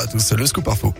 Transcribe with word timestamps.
À 0.00 0.06
tous, 0.06 0.32
le 0.34 0.46
scoop 0.46 0.68
info. 0.68 0.94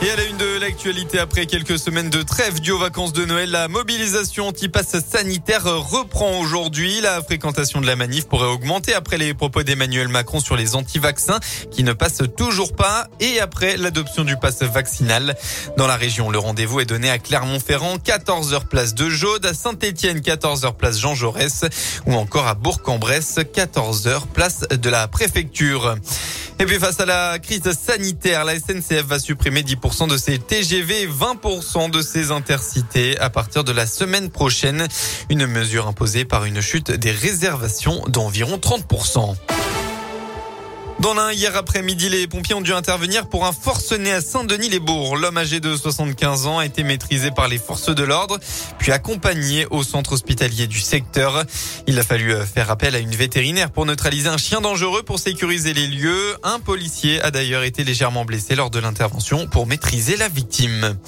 Et 0.00 0.08
à 0.08 0.16
la 0.16 0.24
une 0.24 0.38
de 0.38 0.58
l'actualité, 0.58 1.18
après 1.18 1.44
quelques 1.44 1.78
semaines 1.78 2.08
de 2.08 2.22
trêve 2.22 2.60
due 2.60 2.70
aux 2.70 2.78
vacances 2.78 3.12
de 3.12 3.26
Noël, 3.26 3.50
la 3.50 3.68
mobilisation 3.68 4.48
anti-pass 4.48 5.00
sanitaire 5.00 5.64
reprend 5.64 6.40
aujourd'hui. 6.40 7.02
La 7.02 7.22
fréquentation 7.22 7.82
de 7.82 7.86
la 7.86 7.94
manif 7.94 8.26
pourrait 8.26 8.46
augmenter 8.46 8.94
après 8.94 9.18
les 9.18 9.34
propos 9.34 9.62
d'Emmanuel 9.62 10.08
Macron 10.08 10.40
sur 10.40 10.56
les 10.56 10.76
anti-vaccins 10.76 11.40
qui 11.70 11.84
ne 11.84 11.92
passent 11.92 12.22
toujours 12.38 12.72
pas 12.74 13.08
et 13.20 13.38
après 13.38 13.76
l'adoption 13.76 14.24
du 14.24 14.38
pass 14.38 14.62
vaccinal. 14.62 15.36
Dans 15.76 15.86
la 15.86 15.96
région, 15.96 16.30
le 16.30 16.38
rendez-vous 16.38 16.80
est 16.80 16.86
donné 16.86 17.10
à 17.10 17.18
Clermont-Ferrand, 17.18 17.96
14h 17.96 18.64
place 18.64 18.94
de 18.94 19.10
Jaude, 19.10 19.44
à 19.44 19.52
Saint-Étienne, 19.52 20.20
14h 20.20 20.72
place 20.72 20.98
Jean 20.98 21.14
Jaurès 21.14 21.66
ou 22.06 22.14
encore 22.14 22.46
à 22.46 22.54
Bourg-en-Bresse, 22.54 23.36
14h 23.36 24.22
place 24.32 24.60
de 24.60 24.88
la 24.88 25.06
préfecture. 25.06 25.96
Et 26.60 26.66
puis 26.66 26.78
face 26.78 27.00
à 27.00 27.06
la 27.06 27.38
crise 27.38 27.62
sanitaire, 27.72 28.44
la 28.44 28.54
SNCF 28.58 29.06
va 29.06 29.18
supprimer 29.18 29.62
10% 29.62 30.10
de 30.10 30.18
ses 30.18 30.38
TGV 30.38 31.04
et 31.04 31.08
20% 31.08 31.90
de 31.90 32.02
ses 32.02 32.32
intercités 32.32 33.18
à 33.18 33.30
partir 33.30 33.64
de 33.64 33.72
la 33.72 33.86
semaine 33.86 34.28
prochaine. 34.28 34.86
Une 35.30 35.46
mesure 35.46 35.88
imposée 35.88 36.26
par 36.26 36.44
une 36.44 36.60
chute 36.60 36.90
des 36.90 37.12
réservations 37.12 38.04
d'environ 38.08 38.58
30%. 38.58 39.36
Dans 41.00 41.14
l'un, 41.14 41.32
hier 41.32 41.56
après-midi, 41.56 42.10
les 42.10 42.26
pompiers 42.26 42.54
ont 42.54 42.60
dû 42.60 42.74
intervenir 42.74 43.26
pour 43.26 43.46
un 43.46 43.52
forcené 43.52 44.12
à 44.12 44.20
Saint-Denis-les-Bourgs. 44.20 45.16
L'homme 45.16 45.38
âgé 45.38 45.58
de 45.58 45.74
75 45.74 46.46
ans 46.46 46.58
a 46.58 46.66
été 46.66 46.82
maîtrisé 46.82 47.30
par 47.30 47.48
les 47.48 47.56
forces 47.56 47.88
de 47.88 48.02
l'ordre, 48.02 48.38
puis 48.78 48.92
accompagné 48.92 49.66
au 49.70 49.82
centre 49.82 50.12
hospitalier 50.12 50.66
du 50.66 50.78
secteur. 50.78 51.44
Il 51.86 51.98
a 51.98 52.02
fallu 52.02 52.34
euh, 52.34 52.44
faire 52.44 52.70
appel 52.70 52.94
à 52.94 52.98
une 52.98 53.14
vétérinaire 53.16 53.70
pour 53.70 53.86
neutraliser 53.86 54.28
un 54.28 54.36
chien 54.36 54.60
dangereux 54.60 55.02
pour 55.02 55.18
sécuriser 55.18 55.72
les 55.72 55.86
lieux. 55.86 56.36
Un 56.42 56.60
policier 56.60 57.18
a 57.22 57.30
d'ailleurs 57.30 57.62
été 57.62 57.82
légèrement 57.82 58.26
blessé 58.26 58.54
lors 58.54 58.68
de 58.68 58.78
l'intervention 58.78 59.46
pour 59.46 59.66
maîtriser 59.66 60.18
la 60.18 60.28
victime. 60.28 60.98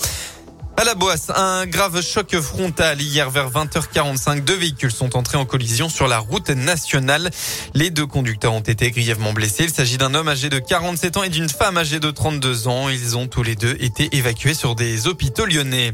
À 0.78 0.84
la 0.84 0.94
Boisse, 0.94 1.30
un 1.36 1.66
grave 1.66 2.00
choc 2.00 2.34
frontal 2.40 3.00
hier 3.00 3.30
vers 3.30 3.50
20h45. 3.50 4.42
Deux 4.42 4.56
véhicules 4.56 4.90
sont 4.90 5.16
entrés 5.16 5.36
en 5.36 5.44
collision 5.44 5.90
sur 5.90 6.08
la 6.08 6.18
route 6.18 6.48
nationale. 6.48 7.30
Les 7.74 7.90
deux 7.90 8.06
conducteurs 8.06 8.54
ont 8.54 8.60
été 8.60 8.90
grièvement 8.90 9.34
blessés. 9.34 9.64
Il 9.64 9.70
s'agit 9.70 9.98
d'un 9.98 10.14
homme 10.14 10.28
âgé 10.28 10.48
de 10.48 10.58
47 10.58 11.16
ans 11.18 11.22
et 11.24 11.28
d'une 11.28 11.50
femme 11.50 11.76
âgée 11.76 12.00
de 12.00 12.10
32 12.10 12.68
ans. 12.68 12.88
Ils 12.88 13.18
ont 13.18 13.26
tous 13.26 13.42
les 13.42 13.54
deux 13.54 13.76
été 13.80 14.08
évacués 14.16 14.54
sur 14.54 14.74
des 14.74 15.06
hôpitaux 15.06 15.44
lyonnais. 15.44 15.92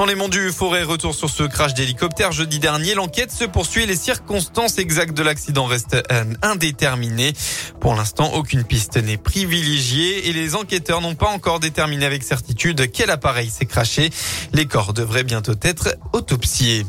Dans 0.00 0.06
les 0.06 0.14
monts 0.14 0.28
du 0.28 0.50
Forêt, 0.50 0.82
retour 0.82 1.14
sur 1.14 1.28
ce 1.28 1.42
crash 1.42 1.74
d'hélicoptère 1.74 2.32
jeudi 2.32 2.58
dernier. 2.58 2.94
L'enquête 2.94 3.30
se 3.30 3.44
poursuit. 3.44 3.84
Les 3.84 3.96
circonstances 3.96 4.78
exactes 4.78 5.12
de 5.12 5.22
l'accident 5.22 5.66
restent 5.66 6.02
euh, 6.10 6.24
indéterminées. 6.40 7.34
Pour 7.80 7.94
l'instant, 7.94 8.32
aucune 8.32 8.64
piste 8.64 8.96
n'est 8.96 9.18
privilégiée 9.18 10.26
et 10.26 10.32
les 10.32 10.54
enquêteurs 10.54 11.02
n'ont 11.02 11.16
pas 11.16 11.28
encore 11.28 11.60
déterminé 11.60 12.06
avec 12.06 12.22
certitude 12.22 12.90
quel 12.90 13.10
appareil 13.10 13.50
s'est 13.50 13.66
craché. 13.66 14.08
Les 14.54 14.64
corps 14.64 14.94
devraient 14.94 15.22
bientôt 15.22 15.52
être 15.60 15.94
autopsiés. 16.14 16.86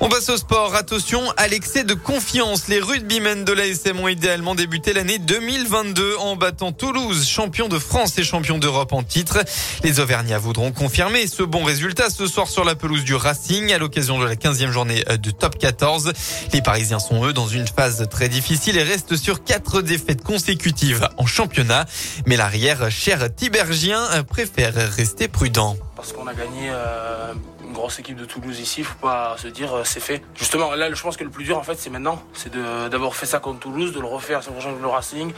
On 0.00 0.08
passe 0.08 0.28
au 0.28 0.36
sport. 0.36 0.74
Attention 0.74 1.22
à 1.36 1.46
l'excès 1.46 1.84
de 1.84 1.94
confiance. 1.94 2.68
Les 2.68 2.80
rugbymen 2.80 3.44
de 3.44 3.52
l'ASM 3.52 4.00
ont 4.00 4.08
idéalement 4.08 4.54
débuté 4.54 4.92
l'année 4.92 5.18
2022 5.18 6.16
en 6.18 6.36
battant 6.36 6.72
Toulouse, 6.72 7.26
champion 7.26 7.68
de 7.68 7.78
France 7.78 8.18
et 8.18 8.24
champion 8.24 8.58
d'Europe 8.58 8.92
en 8.92 9.02
titre. 9.04 9.38
Les 9.84 10.00
Auvergnats 10.00 10.38
voudront 10.38 10.72
confirmer 10.72 11.26
ce 11.28 11.42
bon 11.44 11.62
résultat 11.62 12.10
ce 12.10 12.26
soir 12.26 12.48
sur 12.48 12.64
la 12.64 12.74
pelouse 12.74 13.04
du 13.04 13.14
Racing 13.14 13.72
à 13.72 13.78
l'occasion 13.78 14.18
de 14.18 14.24
la 14.24 14.34
15e 14.34 14.70
journée 14.70 15.04
de 15.04 15.30
top 15.30 15.58
14. 15.58 16.12
Les 16.52 16.60
Parisiens 16.60 16.98
sont 16.98 17.24
eux 17.24 17.32
dans 17.32 17.48
une 17.48 17.68
phase 17.68 18.06
très 18.10 18.28
difficile 18.28 18.76
et 18.76 18.82
restent 18.82 19.16
sur 19.16 19.44
quatre 19.44 19.80
défaites 19.80 20.24
consécutives 20.24 21.08
en 21.18 21.26
championnat. 21.26 21.86
Mais 22.26 22.36
l'arrière, 22.36 22.90
cher 22.90 23.32
Tibergien, 23.34 24.24
préfère 24.28 24.74
rester 24.74 25.28
prudent. 25.28 25.76
Parce 25.96 26.12
qu'on 26.12 26.26
a 26.26 26.34
gagné 26.34 26.68
euh, 26.70 27.32
grosse 27.74 27.98
équipe 27.98 28.16
de 28.16 28.24
Toulouse 28.24 28.58
ici, 28.58 28.82
faut 28.82 28.98
pas 28.98 29.36
se 29.36 29.48
dire 29.48 29.74
euh, 29.74 29.84
c'est 29.84 30.00
fait. 30.00 30.22
Justement, 30.34 30.74
là, 30.74 30.92
je 30.92 31.02
pense 31.02 31.16
que 31.16 31.24
le 31.24 31.30
plus 31.30 31.44
dur 31.44 31.58
en 31.58 31.62
fait, 31.62 31.74
c'est 31.74 31.90
maintenant, 31.90 32.22
c'est 32.32 32.52
d'avoir 32.90 33.14
fait 33.14 33.26
ça 33.26 33.38
contre 33.38 33.60
Toulouse, 33.60 33.92
de 33.92 34.00
le 34.00 34.06
refaire 34.06 34.42
sur 34.42 34.52
le 34.52 34.88
Racing, 34.88 35.32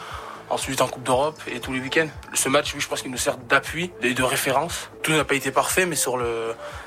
ensuite 0.50 0.80
en 0.80 0.86
Coupe 0.86 1.02
d'Europe 1.02 1.40
et 1.48 1.58
tous 1.60 1.72
les 1.72 1.80
week-ends. 1.80 2.08
Ce 2.34 2.48
match, 2.48 2.72
oui, 2.74 2.80
je 2.80 2.88
pense 2.88 3.02
qu'il 3.02 3.10
nous 3.10 3.18
sert 3.18 3.36
d'appui 3.36 3.90
et 4.02 4.14
de 4.14 4.22
référence. 4.22 4.90
Tout 5.02 5.12
n'a 5.12 5.24
pas 5.24 5.34
été 5.34 5.50
parfait, 5.50 5.86
mais 5.86 5.96
sur 5.96 6.18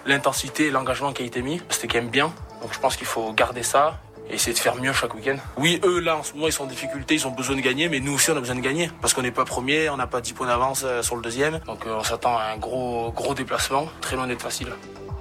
l'intensité 0.05 0.67
et 0.67 0.71
l'engagement 0.71 1.11
qui 1.11 1.23
a 1.23 1.25
été 1.25 1.41
mis, 1.41 1.61
c'était 1.69 1.87
quand 1.87 1.99
même 1.99 2.09
bien. 2.09 2.33
Donc 2.61 2.73
je 2.73 2.79
pense 2.79 2.95
qu'il 2.95 3.07
faut 3.07 3.33
garder 3.33 3.63
ça 3.63 3.99
et 4.29 4.35
essayer 4.35 4.53
de 4.53 4.59
faire 4.59 4.75
mieux 4.75 4.93
chaque 4.93 5.13
week-end. 5.15 5.37
Oui, 5.57 5.79
eux, 5.83 5.99
là, 5.99 6.17
en 6.17 6.23
ce 6.23 6.33
moment, 6.33 6.47
ils 6.47 6.53
sont 6.53 6.63
en 6.63 6.67
difficulté, 6.67 7.15
ils 7.15 7.27
ont 7.27 7.31
besoin 7.31 7.55
de 7.55 7.61
gagner, 7.61 7.89
mais 7.89 7.99
nous 7.99 8.13
aussi, 8.13 8.29
on 8.31 8.37
a 8.37 8.39
besoin 8.39 8.55
de 8.55 8.61
gagner. 8.61 8.89
Parce 9.01 9.13
qu'on 9.13 9.21
n'est 9.21 9.31
pas 9.31 9.45
premier, 9.45 9.89
on 9.89 9.97
n'a 9.97 10.07
pas 10.07 10.21
10 10.21 10.33
points 10.33 10.47
d'avance 10.47 10.83
euh, 10.85 11.01
sur 11.01 11.15
le 11.15 11.21
deuxième. 11.21 11.59
Donc, 11.65 11.85
euh, 11.85 11.97
on 11.97 12.03
s'attend 12.03 12.37
à 12.37 12.43
un 12.43 12.57
gros, 12.57 13.11
gros 13.11 13.33
déplacement, 13.33 13.87
très 14.01 14.15
loin 14.15 14.27
d'être 14.27 14.41
facile. 14.41 14.69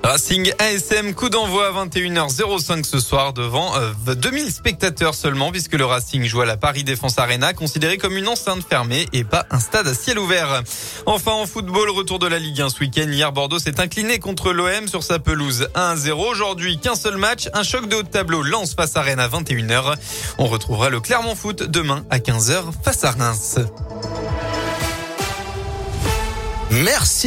Racing 0.03 0.53
ASM, 0.59 1.13
coup 1.13 1.29
d'envoi 1.29 1.69
à 1.69 1.85
21h05 1.85 2.85
ce 2.85 3.01
soir 3.01 3.33
devant 3.33 3.73
2000 4.07 4.47
euh, 4.47 4.51
spectateurs 4.51 5.15
seulement 5.15 5.51
puisque 5.51 5.75
le 5.75 5.85
Racing 5.85 6.25
joue 6.25 6.41
à 6.41 6.47
la 6.47 6.57
Paris 6.57 6.85
Défense 6.85 7.19
Arena 7.19 7.53
considéré 7.53 7.99
comme 7.99 8.17
une 8.17 8.29
enceinte 8.29 8.63
fermée 8.67 9.07
et 9.13 9.25
pas 9.25 9.47
un 9.51 9.59
stade 9.59 9.87
à 9.89 9.95
ciel 9.95 10.19
ouvert. 10.19 10.63
Enfin 11.07 11.33
en 11.33 11.47
football, 11.47 11.91
retour 11.91 12.19
de 12.19 12.27
la 12.27 12.39
Ligue 12.39 12.61
1 12.61 12.71
ce 12.71 12.81
week-end. 12.81 13.09
Hier 13.11 13.33
Bordeaux 13.33 13.59
s'est 13.59 13.81
incliné 13.81 14.19
contre 14.19 14.53
l'OM 14.53 14.89
sur 14.89 15.03
sa 15.03 15.19
pelouse 15.19 15.69
1-0. 15.75 16.13
Aujourd'hui 16.13 16.79
qu'un 16.79 16.95
seul 16.95 17.17
match, 17.17 17.49
un 17.53 17.63
choc 17.63 17.89
de 17.89 17.97
haut 17.97 18.03
de 18.03 18.09
tableau 18.09 18.43
lance 18.43 18.75
face 18.75 18.97
à 18.97 19.03
Rennes 19.03 19.21
à 19.21 19.29
21h. 19.29 19.97
On 20.39 20.47
retrouvera 20.47 20.91
le 20.91 21.01
Clermont 21.01 21.35
Foot 21.35 21.65
demain 21.65 22.05
à 22.09 22.19
15h 22.19 22.73
face 22.85 23.05
à 23.05 23.11
Reims. 23.11 23.59
Merci. 26.71 27.27